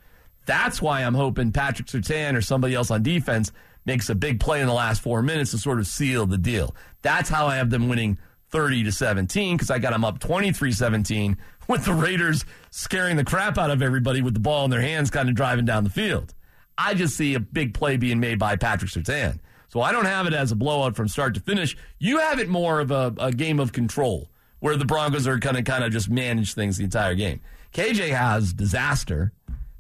[0.48, 3.52] That's why I'm hoping Patrick Surtain or somebody else on defense
[3.86, 6.74] makes a big play in the last four minutes to sort of seal the deal.
[7.04, 8.17] That's how I have them winning
[8.50, 13.24] 30 to 17 because I got them up 23 17 with the Raiders scaring the
[13.24, 15.91] crap out of everybody with the ball in their hands, kind of driving down the
[15.91, 16.34] field.
[16.80, 19.38] I just see a big play being made by Patrick Surtain.
[19.69, 21.77] So I don't have it as a blowout from start to finish.
[21.99, 24.29] You have it more of a, a game of control
[24.60, 27.39] where the Broncos are going to kind of just manage things the entire game.
[27.73, 29.32] KJ has disaster,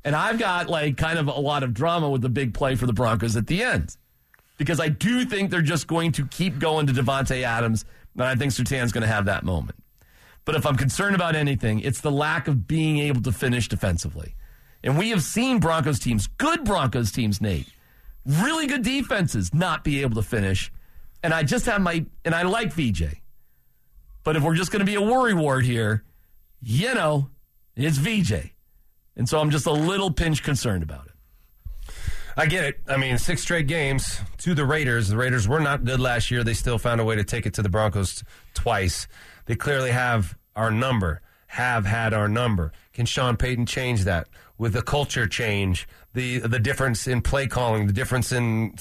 [0.03, 2.85] and I've got like kind of a lot of drama with the big play for
[2.85, 3.97] the Broncos at the end
[4.57, 8.35] because I do think they're just going to keep going to Davante Adams, and I
[8.35, 9.81] think Surtain's going to have that moment.
[10.45, 14.35] But if I'm concerned about anything, it's the lack of being able to finish defensively.
[14.83, 17.67] And we have seen Broncos teams, good Broncos teams, Nate,
[18.25, 20.71] really good defenses, not be able to finish.
[21.23, 23.03] And I just have my, and I like VJ.
[24.23, 26.03] But if we're just going to be a worry ward here,
[26.61, 27.29] you know,
[27.75, 28.51] it's VJ.
[29.15, 31.13] And so I'm just a little pinch concerned about it.
[32.37, 32.79] I get it.
[32.87, 35.09] I mean, six straight games to the Raiders.
[35.09, 36.43] The Raiders were not good last year.
[36.43, 39.07] They still found a way to take it to the Broncos twice.
[39.45, 42.71] They clearly have our number, have had our number.
[42.93, 47.85] Can Sean Payton change that with the culture change, the the difference in play calling,
[47.87, 48.75] the difference in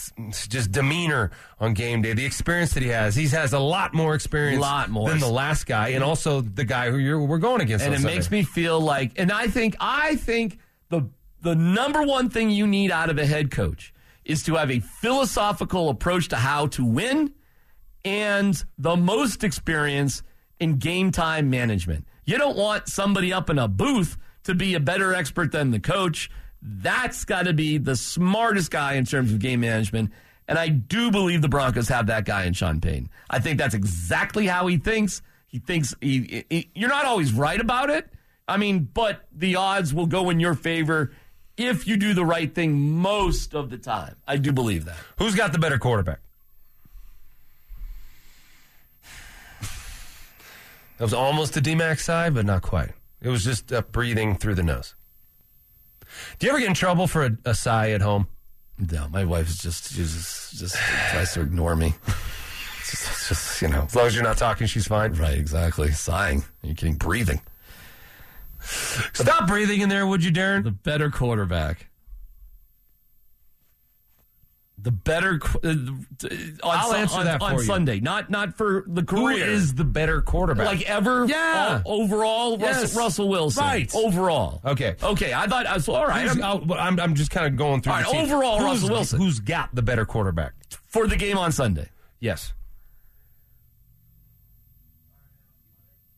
[0.49, 3.15] just demeanor on game day, the experience that he has?
[3.15, 5.09] He has a lot more experience, Lot more.
[5.11, 7.85] than the last guy, and also the guy who you're, we're going against.
[7.85, 8.15] and it Sunday.
[8.15, 11.03] makes me feel like and i think i think the
[11.43, 13.93] the number one thing you need out of a head coach
[14.25, 17.33] is to have a philosophical approach to how to win
[18.05, 20.23] and the most experience
[20.61, 24.81] in game time management you don't want somebody up in a booth to be a
[24.81, 29.39] better expert than the coach that's got to be the smartest guy in terms of
[29.39, 30.11] game management
[30.47, 33.75] and i do believe the broncos have that guy in sean payne i think that's
[33.75, 38.09] exactly how he thinks he thinks he, he, you're not always right about it.
[38.47, 41.13] I mean, but the odds will go in your favor
[41.57, 44.17] if you do the right thing most of the time.
[44.27, 44.97] I do believe that.
[45.19, 46.21] Who's got the better quarterback?
[50.99, 52.91] That was almost a DMac side, but not quite.
[53.23, 54.97] It was just breathing through the nose.
[56.39, 58.27] Do you ever get in trouble for a, a sigh at home?
[58.79, 60.77] No, my wife is just she just just
[61.11, 61.95] tries to ignore me.
[62.81, 65.13] It's just, it's just you know, As long as you're not talking, she's fine.
[65.15, 65.37] right?
[65.37, 65.91] Exactly.
[65.91, 66.45] Sighing.
[66.63, 66.95] Are you kidding?
[66.95, 67.41] Breathing.
[68.61, 70.63] Stop breathing in there, would you, Darren?
[70.65, 71.88] The better quarterback.
[74.81, 76.07] The better uh, on,
[76.63, 77.63] I'll answer on- that on you.
[77.65, 79.45] Sunday, not not for the Who career.
[79.45, 80.67] is the better quarterback?
[80.67, 81.27] like ever?
[81.27, 81.83] Yeah.
[81.85, 82.83] Overall, Yes.
[82.95, 83.65] Russell, Russell Wilson.
[83.65, 83.93] Right.
[83.95, 84.61] Overall.
[84.65, 84.95] Okay.
[85.03, 85.35] Okay.
[85.35, 86.29] I thought I was all right.
[86.29, 89.21] I'm- I'm, I'm just kind of going through All right, overall, Who's- Russell Wilson.
[89.21, 90.53] Who's got the better quarterback?
[90.87, 91.89] for the game on Sunday.
[92.21, 92.53] Yes.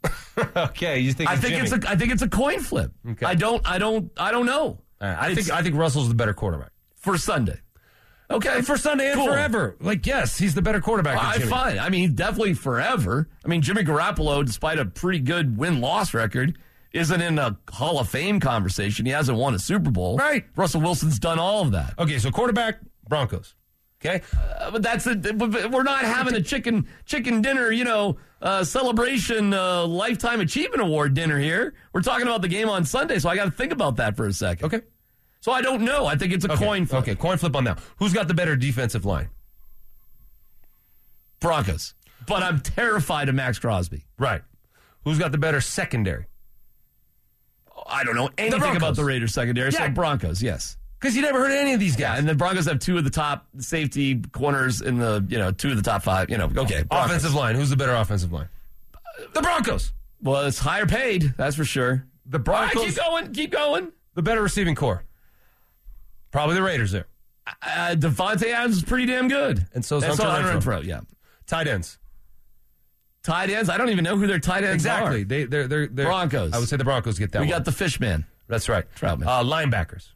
[0.57, 1.64] okay, you think I think Jimmy.
[1.68, 2.92] it's a I think it's a coin flip.
[3.09, 3.27] Okay.
[3.27, 4.79] I don't I don't I don't know.
[5.01, 6.70] Right, I It's think I think Russell's the better quarterback.
[6.96, 7.59] for Sunday.
[8.31, 8.62] Okay.
[8.62, 9.27] For Sunday and Cool.
[9.27, 9.77] forever.
[9.81, 11.79] Like, yes, he's the better quarterback than I fine.
[11.79, 13.29] I mean, definitely forever.
[13.45, 16.57] I mean, Jimmy Garoppolo, despite a pretty good win loss record,
[16.93, 19.07] isn't in a Hall of Fame conversation.
[19.07, 20.16] He hasn't won a Super Bowl.
[20.16, 20.45] Right.
[20.57, 21.95] Russell Wilson's done all of that.
[21.99, 23.55] Okay, so quarterback, Broncos.
[24.05, 24.23] Okay?
[24.59, 29.53] Uh, but that's a, we're not having a chicken chicken dinner, you know, uh, celebration
[29.53, 31.75] uh, lifetime achievement award dinner here.
[31.93, 34.27] We're talking about the game on Sunday, so I got to think about that for
[34.27, 34.64] a second.
[34.66, 34.81] Okay.
[35.40, 36.07] So I don't know.
[36.07, 36.64] I think it's a Okay.
[36.64, 37.03] coin flip.
[37.03, 37.79] Okay, coin flip on that.
[37.98, 39.31] Who's got the better defensive line?
[41.40, 41.94] Broncos.
[42.26, 44.05] But I'm terrified of Maxx Crosby.
[44.18, 44.42] Right.
[45.05, 46.26] Who's got the better secondary?
[47.87, 48.76] I don't know anything Broncos.
[48.76, 49.70] about the Raiders secondary.
[49.72, 49.87] Yeah.
[49.87, 50.76] So Broncos, yes.
[51.00, 52.18] Because you never heard of any of these Yeah, guys.
[52.18, 55.70] and the Broncos have two of the top safety corners in the, you know, two
[55.70, 56.29] of the top five.
[56.29, 56.83] You know, okay.
[56.83, 57.07] Broncos.
[57.07, 57.55] offensive line.
[57.55, 58.48] Who's the better offensive line?
[59.33, 59.94] The Broncos.
[60.22, 62.05] Well, it's higher paid, that's for sure.
[62.26, 62.94] The All right, Broncos.
[62.94, 63.92] keep going, keep going.
[64.14, 65.05] The better receiving core.
[66.31, 67.07] Probably the Raiders there.
[67.47, 69.66] Uh, Davante Adams is pretty damn good.
[69.75, 70.61] And so is Hunter all Renfrow.
[70.83, 71.01] Renfrow, yeah.
[71.47, 71.99] Tight ends.
[73.23, 75.23] Tight ends, I don't even know who their tight ends Exactly.
[75.23, 75.25] are.
[75.25, 76.53] They, they're, they're, they're Broncos.
[76.53, 77.51] I would say the Broncos get that We one.
[77.59, 78.25] got the Fishman.
[78.49, 78.87] That's right.
[78.95, 79.27] Trautman.
[79.27, 80.09] Uh, linebackers.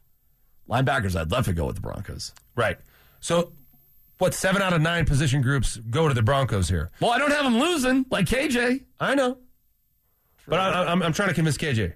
[0.69, 2.33] Linebackers, I'd love to go with the Broncos.
[2.55, 2.77] Right.
[3.19, 3.51] So,
[4.17, 6.89] what, seven out of nine position groups go to the Broncos here?
[6.99, 8.83] Well, I don't have them losing like KJ.
[8.99, 9.37] I know.
[10.47, 11.93] But I, I'm, I'm trying to convince KJ.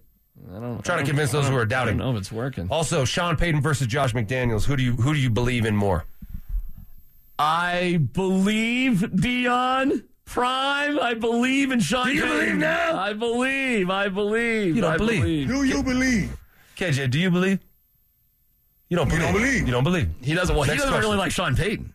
[0.47, 1.95] I don't, I'm trying to convince those who are doubting.
[1.95, 1.97] I doubting.
[1.97, 2.67] don't know if it's working.
[2.71, 4.65] Also, Sean Payton versus Josh McDaniels.
[4.65, 6.05] Who do you who do you believe in more?
[7.37, 10.99] I believe Deion Prime.
[10.99, 12.07] I believe in Sean.
[12.07, 12.37] Do you Payton.
[12.37, 12.99] believe now?
[12.99, 13.89] I believe.
[13.89, 14.75] I believe.
[14.75, 15.47] You don't I believe.
[15.47, 16.37] Do you believe?
[16.75, 17.59] KJ, do you believe?
[18.89, 19.21] You don't believe.
[19.23, 19.65] don't believe.
[19.67, 20.09] You don't believe.
[20.21, 20.55] He doesn't.
[20.55, 21.09] Well, he Next doesn't question.
[21.09, 21.93] really like Sean Payton.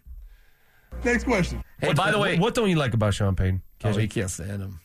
[1.02, 1.62] Next question.
[1.80, 3.62] Hey, by the way, what, what don't you like about Sean Payton?
[3.84, 4.80] oh, he can't stand him.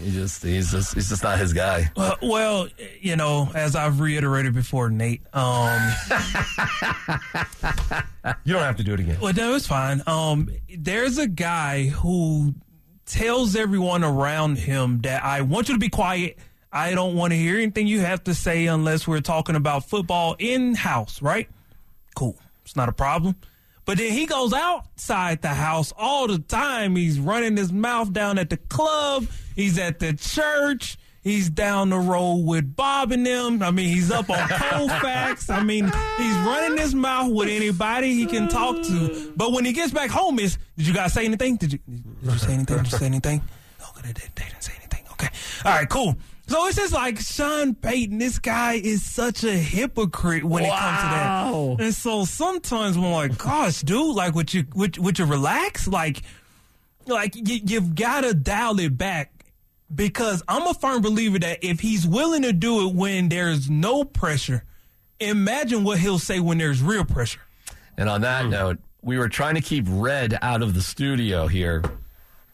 [0.00, 1.90] He just, he's just, he's just not his guy.
[2.22, 2.68] Well,
[3.00, 5.22] you know, as I've reiterated before, Nate.
[5.32, 5.92] Um,
[8.44, 9.18] you don't have to do it again.
[9.20, 10.02] well, no, it's fine.
[10.06, 12.54] Um, there's a guy who
[13.06, 16.38] tells everyone around him that I want you to be quiet.
[16.70, 20.36] I don't want to hear anything you have to say unless we're talking about football
[20.38, 21.48] in house, right?
[22.14, 22.38] Cool.
[22.64, 23.36] It's not a problem.
[23.88, 26.94] But then he goes outside the house all the time.
[26.94, 29.26] He's running his mouth down at the club.
[29.56, 30.98] He's at the church.
[31.22, 33.62] He's down the road with Bob and them.
[33.62, 35.48] I mean, he's up on Colfax.
[35.48, 39.32] I mean, he's running his mouth with anybody he can talk to.
[39.34, 41.56] But when he gets back home, is did you guys say anything?
[41.56, 42.76] Did you did you say anything?
[42.76, 43.40] Did you say anything?
[44.00, 45.04] Okay, they, they didn't say anything.
[45.12, 45.28] Okay,
[45.64, 46.14] all right, cool.
[46.48, 48.18] So it's just like Sean Payton.
[48.18, 51.76] This guy is such a hypocrite when it comes to that.
[51.80, 55.86] And so sometimes I'm like, gosh, dude, like, would you would, would you relax?
[55.86, 56.22] Like,
[57.06, 59.38] like you, you've got to dial it back
[59.94, 64.04] because I'm a firm believer that if he's willing to do it when there's no
[64.04, 64.64] pressure,
[65.20, 67.40] imagine what he'll say when there's real pressure.
[67.98, 68.50] And on that hmm.
[68.50, 71.82] note, we were trying to keep Red out of the studio here.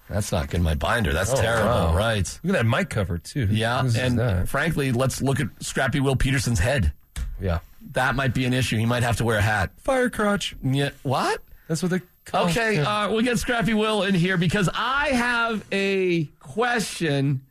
[0.08, 1.12] That's not in my binder.
[1.12, 1.96] That's terrible, wow.
[1.96, 2.40] right?
[2.42, 3.46] Look at that mic cover too.
[3.50, 4.48] Yeah, Whose is and that?
[4.48, 6.92] frankly, let's look at Scrappy Will Petersen's head.
[7.40, 7.60] yeah,
[7.92, 8.76] That might be an issue.
[8.76, 9.70] He might have to wear a hat.
[9.78, 10.56] fire crotch.
[10.62, 11.40] Yeah, what?
[11.68, 12.00] That's what they.
[12.26, 13.04] Call Okay, yeah.
[13.04, 17.42] uh, we'll get Scrappy Will in here because I have a question.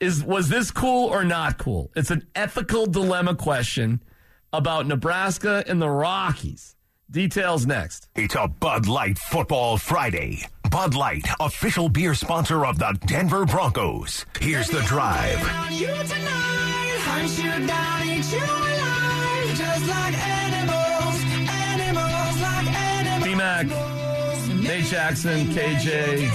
[0.00, 1.90] Is was this cool or not cool?
[1.96, 4.02] It's an ethical dilemma question
[4.52, 6.74] about Nebraska and the Rockies.
[7.10, 8.08] Details next.
[8.16, 10.46] It's a Bud Light Football Friday.
[10.70, 14.26] Bud Light, official beer sponsor of the Denver Broncos.
[14.40, 15.40] Here's the drive.
[15.72, 23.24] You tonight, hunt you down, eat you alive, just like animals, animals like animals.
[23.24, 23.66] DMac,
[24.62, 26.28] Nate Jackson, KJ,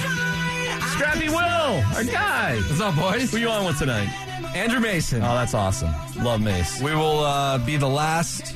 [0.94, 2.56] Scrappy Will, our guy.
[2.62, 3.32] What's up, boys?
[3.32, 4.10] Who you on with tonight?
[4.56, 5.22] Andrew Mason.
[5.22, 5.94] Oh, that's awesome.
[6.24, 6.82] Love Mace.
[6.82, 8.56] We will uh, be the last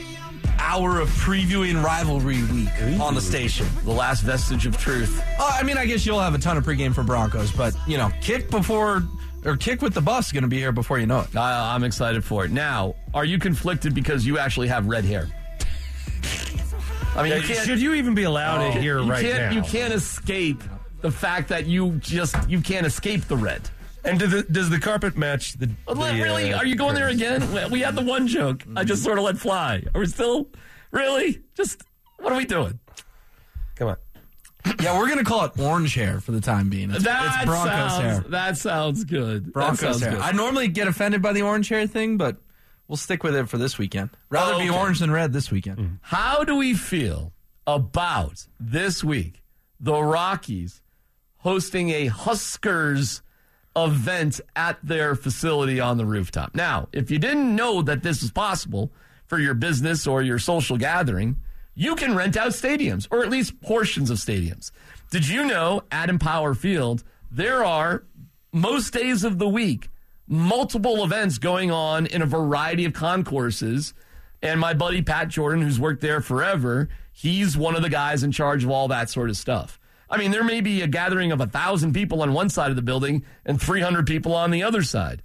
[0.59, 3.67] hour of previewing rivalry week on the station.
[3.83, 5.21] The last vestige of truth.
[5.39, 7.97] Oh, I mean, I guess you'll have a ton of pregame for Broncos, but you
[7.97, 9.03] know, kick before
[9.45, 11.35] or kick with the bus is going to be here before you know it.
[11.35, 12.51] I, I'm excited for it.
[12.51, 15.27] Now, are you conflicted because you actually have red hair?
[17.15, 17.41] I mean, you.
[17.41, 19.51] Should you even be allowed it here you right can't, now?
[19.51, 20.61] You can't escape
[21.01, 23.67] the fact that you just you can't escape the red.
[24.07, 25.67] And do the, does the carpet match the?
[25.67, 26.53] The, really?
[26.53, 27.51] uh, Are you going there again?
[27.53, 28.63] We- We had the one joke.
[28.75, 29.83] I just sort of let fly.
[29.93, 30.47] Are we still
[30.91, 31.41] really?
[31.55, 31.81] Just
[32.19, 32.79] what are we doing?
[33.75, 33.97] Come on.
[34.81, 36.91] Yeah, we're going to call it orange hair for the time being.
[36.91, 38.19] It's, That it's Broncos sounds, hair.
[38.29, 39.45] That sounds good.
[39.45, 40.11] That Broncos sounds hair.
[40.13, 40.21] good.
[40.21, 42.37] I normally get offended by the orange hair thing, but
[42.87, 44.09] we'll stick with it for this weekend.
[44.29, 45.99] Rather Oh, be orange than red this weekend.
[46.01, 47.31] How do we feel
[47.65, 49.41] about this week
[49.79, 50.81] the Rockies
[51.37, 53.21] hosting a Huskers
[53.77, 56.55] event at their facility on the rooftop?
[56.55, 58.91] Now, if you didn't know that this is possible
[59.25, 61.37] for your business or your social gathering,
[61.75, 64.71] you can rent out stadiums or at least portions of stadiums.
[65.11, 68.03] Did you know at Empower Field there are
[68.51, 69.89] most days of the week
[70.27, 73.93] multiple events going on in a variety of concourses
[74.41, 78.31] and my buddy Pat Jordan, who's worked there forever, he's one of the guys in
[78.31, 79.79] charge of all that sort of stuff.
[80.09, 82.75] I mean, there may be a gathering of a thousand people on one side of
[82.75, 85.21] the building and 300 people on the other side.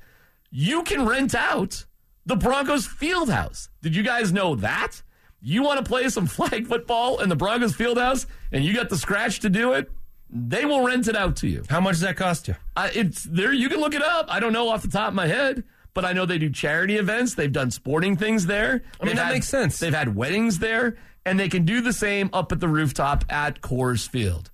[0.51, 1.85] You can rent out
[2.27, 3.68] the Broncos field house.
[3.81, 5.03] Did you guys know that?
[5.40, 8.88] You want to play some flag football in the Broncos field house and you got
[8.90, 9.90] the scratch to do it?
[10.35, 11.62] They will rent it out to you.
[11.68, 12.55] How much does that cost you?
[12.75, 13.53] Uh, it's there.
[13.53, 14.27] You can look it up.
[14.31, 15.62] I don't know off the top of my head,
[15.95, 17.35] but I know they do charity events.
[17.35, 18.83] They've done sporting things there.
[18.99, 19.79] I mean, They've that had- makes sense.
[19.79, 23.61] They've had weddings there, and they can do the same up at the rooftop at
[23.61, 24.51] Coors Field.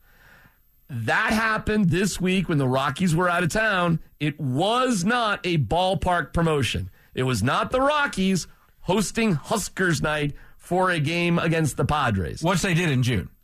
[0.90, 4.00] That happened this week when the Rockies were out of town.
[4.20, 6.90] It was not a ballpark promotion.
[7.14, 8.46] It was not the Rockies
[8.80, 12.42] hosting Huskers night for a game against the Padres.
[12.42, 13.28] Which they did in June.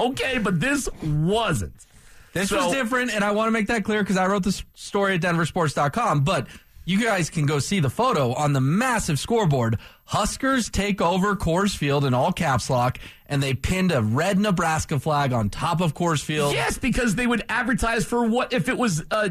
[0.00, 1.86] Okay, but this wasn't.
[2.32, 4.64] This So- was different, and I want to make that clear because I wrote this
[4.74, 6.24] story at denversports.com.
[6.24, 6.48] But
[6.88, 9.78] you guys can go see the photo on the massive scoreboard.
[10.06, 14.98] Huskers take over Coors Field in all caps lock, and they pinned a red Nebraska
[14.98, 16.54] flag on top of Coors Field.
[16.54, 19.28] Yes, because they would advertise for what if it was uh,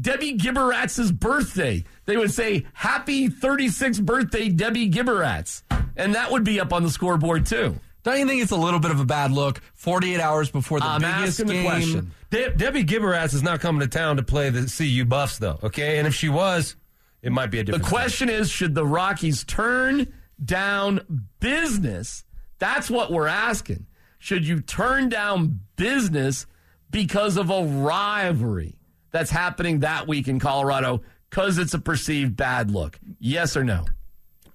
[0.00, 1.84] Debbie Gibberatz's birthday?
[2.04, 5.62] They would say "Happy 36th birthday, Debbie Gibberatz,"
[5.96, 7.80] and that would be up on the scoreboard too.
[8.02, 9.60] Don't you think it's a little bit of a bad look?
[9.74, 11.64] 48 hours before the I'm biggest asking the game.
[11.64, 12.10] question.
[12.30, 15.58] De- Debbie Gibberatz is not coming to town to play the CU Buffs, though.
[15.62, 16.76] Okay, and if she was,
[17.22, 17.84] it might be a different.
[17.84, 20.12] The question is, should the Rockies turn
[20.42, 22.24] down business?
[22.58, 23.86] That's what we're asking.
[24.18, 26.46] Should you turn down business
[26.90, 28.76] because of a rivalry
[29.10, 32.98] that's happening that week in Colorado because it's a perceived bad look?
[33.18, 33.86] Yes or no?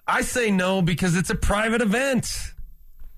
[0.08, 2.32] I say no because it's a private event.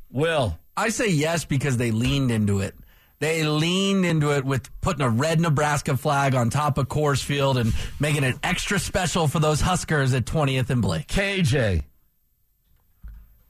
[0.10, 0.58] Will.
[0.78, 2.76] I say yes because they leaned into it.
[3.20, 7.58] They leaned into it with putting a red Nebraska flag on top of Coors Field
[7.58, 11.08] and making it extra special for those Huskers at 20th and Blake.
[11.08, 11.84] KJ.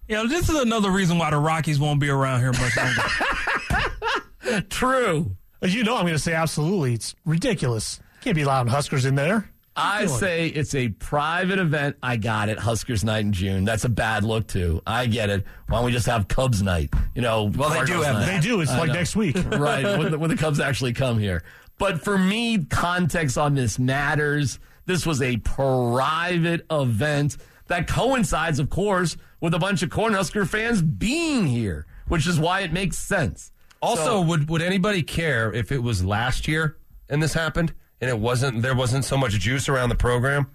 [0.07, 4.61] You know, this is another reason why the Rockies won't be around here much longer.
[4.69, 5.35] True.
[5.61, 6.93] As you know, I'm going to say absolutely.
[6.93, 7.99] It's ridiculous.
[8.21, 9.49] Can't be allowing Huskers in there.
[9.77, 10.17] I doing?
[10.19, 11.97] say it's a private event.
[12.01, 12.57] I got it.
[12.59, 13.63] Huskers night in June.
[13.65, 14.81] That's a bad look too.
[14.87, 15.45] I get it.
[15.67, 16.93] Why don't we just have Cubs night?
[17.15, 18.25] You know, Well, they do Cardinals have night.
[18.25, 18.61] They do.
[18.61, 18.93] It's I like know.
[18.95, 19.35] next week.
[19.51, 21.43] right when the, when the Cubs actually come here.
[21.77, 24.59] But for me, context on this matters.
[24.85, 30.81] This was a private event that coincides, of course, with a bunch of Cornhusker fans
[30.81, 33.51] being here, which is why it makes sense.
[33.81, 36.77] Also, So- would would anybody care if it was last year
[37.09, 40.47] and this happened and it wasn't there wasn't so much juice around the program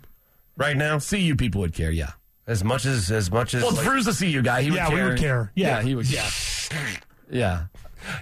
[0.57, 0.99] right now?
[0.99, 2.11] CU people would care, yeah.
[2.47, 4.62] As much as as much as Well, like- Drew's a CU guy.
[4.62, 4.97] He would Yeah, care.
[5.05, 5.53] we would care.
[5.55, 5.82] Yeah.
[5.82, 6.11] he would.
[6.11, 6.28] Yeah,
[7.30, 7.64] yeah.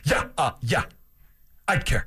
[0.04, 0.84] yeah, uh, yeah,
[1.68, 2.06] I'd care.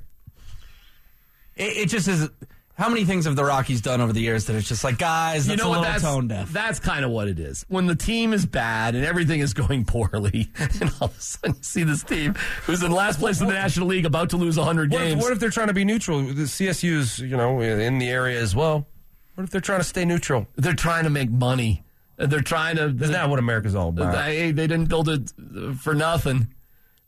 [1.55, 2.30] It, it just is.
[2.76, 5.45] How many things have the Rockies done over the years that it's just like, guys,
[5.45, 5.80] that's you know a what?
[5.82, 6.49] little That's tone deaf?
[6.51, 7.63] that's kind of what it is.
[7.69, 11.55] When the team is bad and everything is going poorly, and all of a sudden
[11.57, 14.57] you see this team who's in last place in the National League about to lose
[14.57, 15.21] 100 What if, games.
[15.21, 16.21] what if they're trying to be neutral?
[16.24, 18.88] The CSU's you know in the area as well.
[19.36, 20.47] What if they're trying to stay neutral?
[20.55, 21.84] they're trying to make money.
[22.17, 22.86] They're trying to.
[22.86, 24.13] Isn't that what America's all about?
[24.13, 25.32] They, they didn't build it
[25.80, 26.47] for nothing.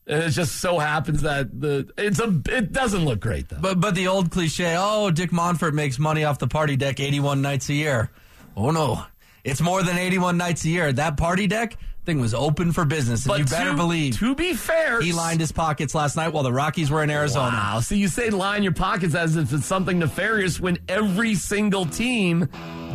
[0.08, 3.58] And it just so happens that the it's a it doesn't look great though.
[3.60, 7.42] But but the old cliche, oh, Dick Monfort makes money off the party deck 81
[7.42, 8.12] nights a year.
[8.56, 9.04] Oh no,
[9.44, 10.94] it's more than 81 nights a year.
[10.94, 14.36] That party deck thing was open for business, and But you better to, believe To
[14.36, 17.58] be fair, he lined his pockets last night while the Rockies were in Arizona.
[17.58, 17.80] Wow.
[17.80, 22.48] So you say line your pockets as if it's something nefarious when every single team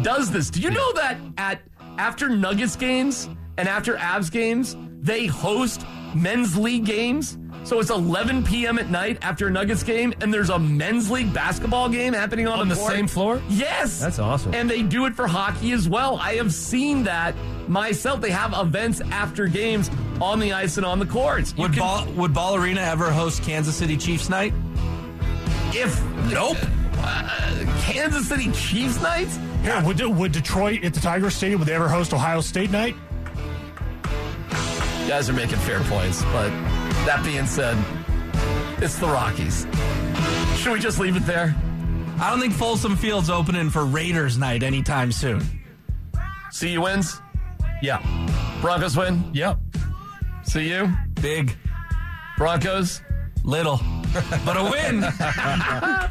[0.03, 0.49] does this.
[0.49, 1.61] Do you know that at
[1.99, 3.29] after Nuggets games
[3.61, 5.85] and after Avs games, they host
[6.15, 7.37] men's league games?
[7.63, 8.79] So it's 11 p.m.
[8.79, 12.59] at night after a Nuggets game, and there's a men's league basketball game happening on,
[12.59, 12.93] On the court.
[12.93, 13.43] same floor?
[13.51, 14.55] Yes, That's awesome.
[14.55, 16.17] And they do it for hockey as well.
[16.17, 17.35] I have seen that
[17.69, 18.23] myself.
[18.23, 19.91] They have events after games
[20.23, 21.53] on the ice and on the courts.
[21.55, 24.55] You Would can- Ball would Ball Arena ever host Kansas City Chiefs night?
[25.75, 26.03] if
[26.33, 26.57] nope,
[26.97, 29.29] uh, Kansas City Chiefs night.
[29.63, 32.97] Yeah, would, would Detroit at the Tiger Stadium, would they ever host Ohio State night?
[35.11, 36.51] Guys are making fair points, but
[37.05, 37.77] that being said,
[38.81, 39.67] it's the Rockies.
[40.57, 41.53] Should we just leave it there?
[42.21, 45.43] I don't think Folsom Field's opening for Raiders night anytime soon.
[46.57, 47.21] CU wins.
[47.83, 47.99] Yeah.
[48.61, 49.29] Broncos win.
[49.35, 49.59] Yep.
[50.53, 50.87] CU.
[51.21, 51.57] Big,
[52.37, 53.03] Broncos.
[53.43, 53.81] little,
[54.45, 55.05] but a win.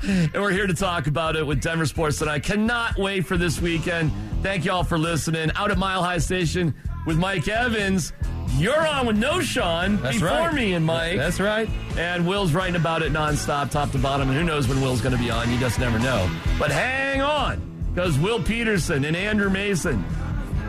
[0.33, 2.43] And we're here to talk about it with Denver Sports tonight.
[2.43, 4.11] Cannot wait for this weekend.
[4.41, 5.51] Thank you all for listening.
[5.55, 6.73] Out at Mile High Station
[7.05, 8.13] with Mike Evans.
[8.57, 10.53] You're on with no Sean That's before right.
[10.53, 11.17] me and Mike.
[11.17, 11.69] That's right.
[11.97, 14.29] And Will's writing about it nonstop, top to bottom.
[14.29, 15.51] And who knows when Will's going to be on?
[15.51, 16.29] You just never know.
[16.57, 17.61] But hang on,
[17.93, 20.03] because Will Petersen and Andrew Mason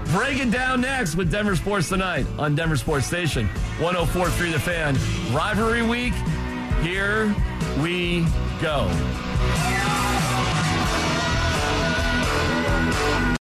[0.06, 3.46] breaking down next with Denver Sports Tonight on Denver Sports Station
[3.78, 4.98] 1043 The Fan.
[5.32, 6.14] Rivalry Week,
[6.82, 7.34] here
[7.80, 8.26] we
[8.60, 8.88] go.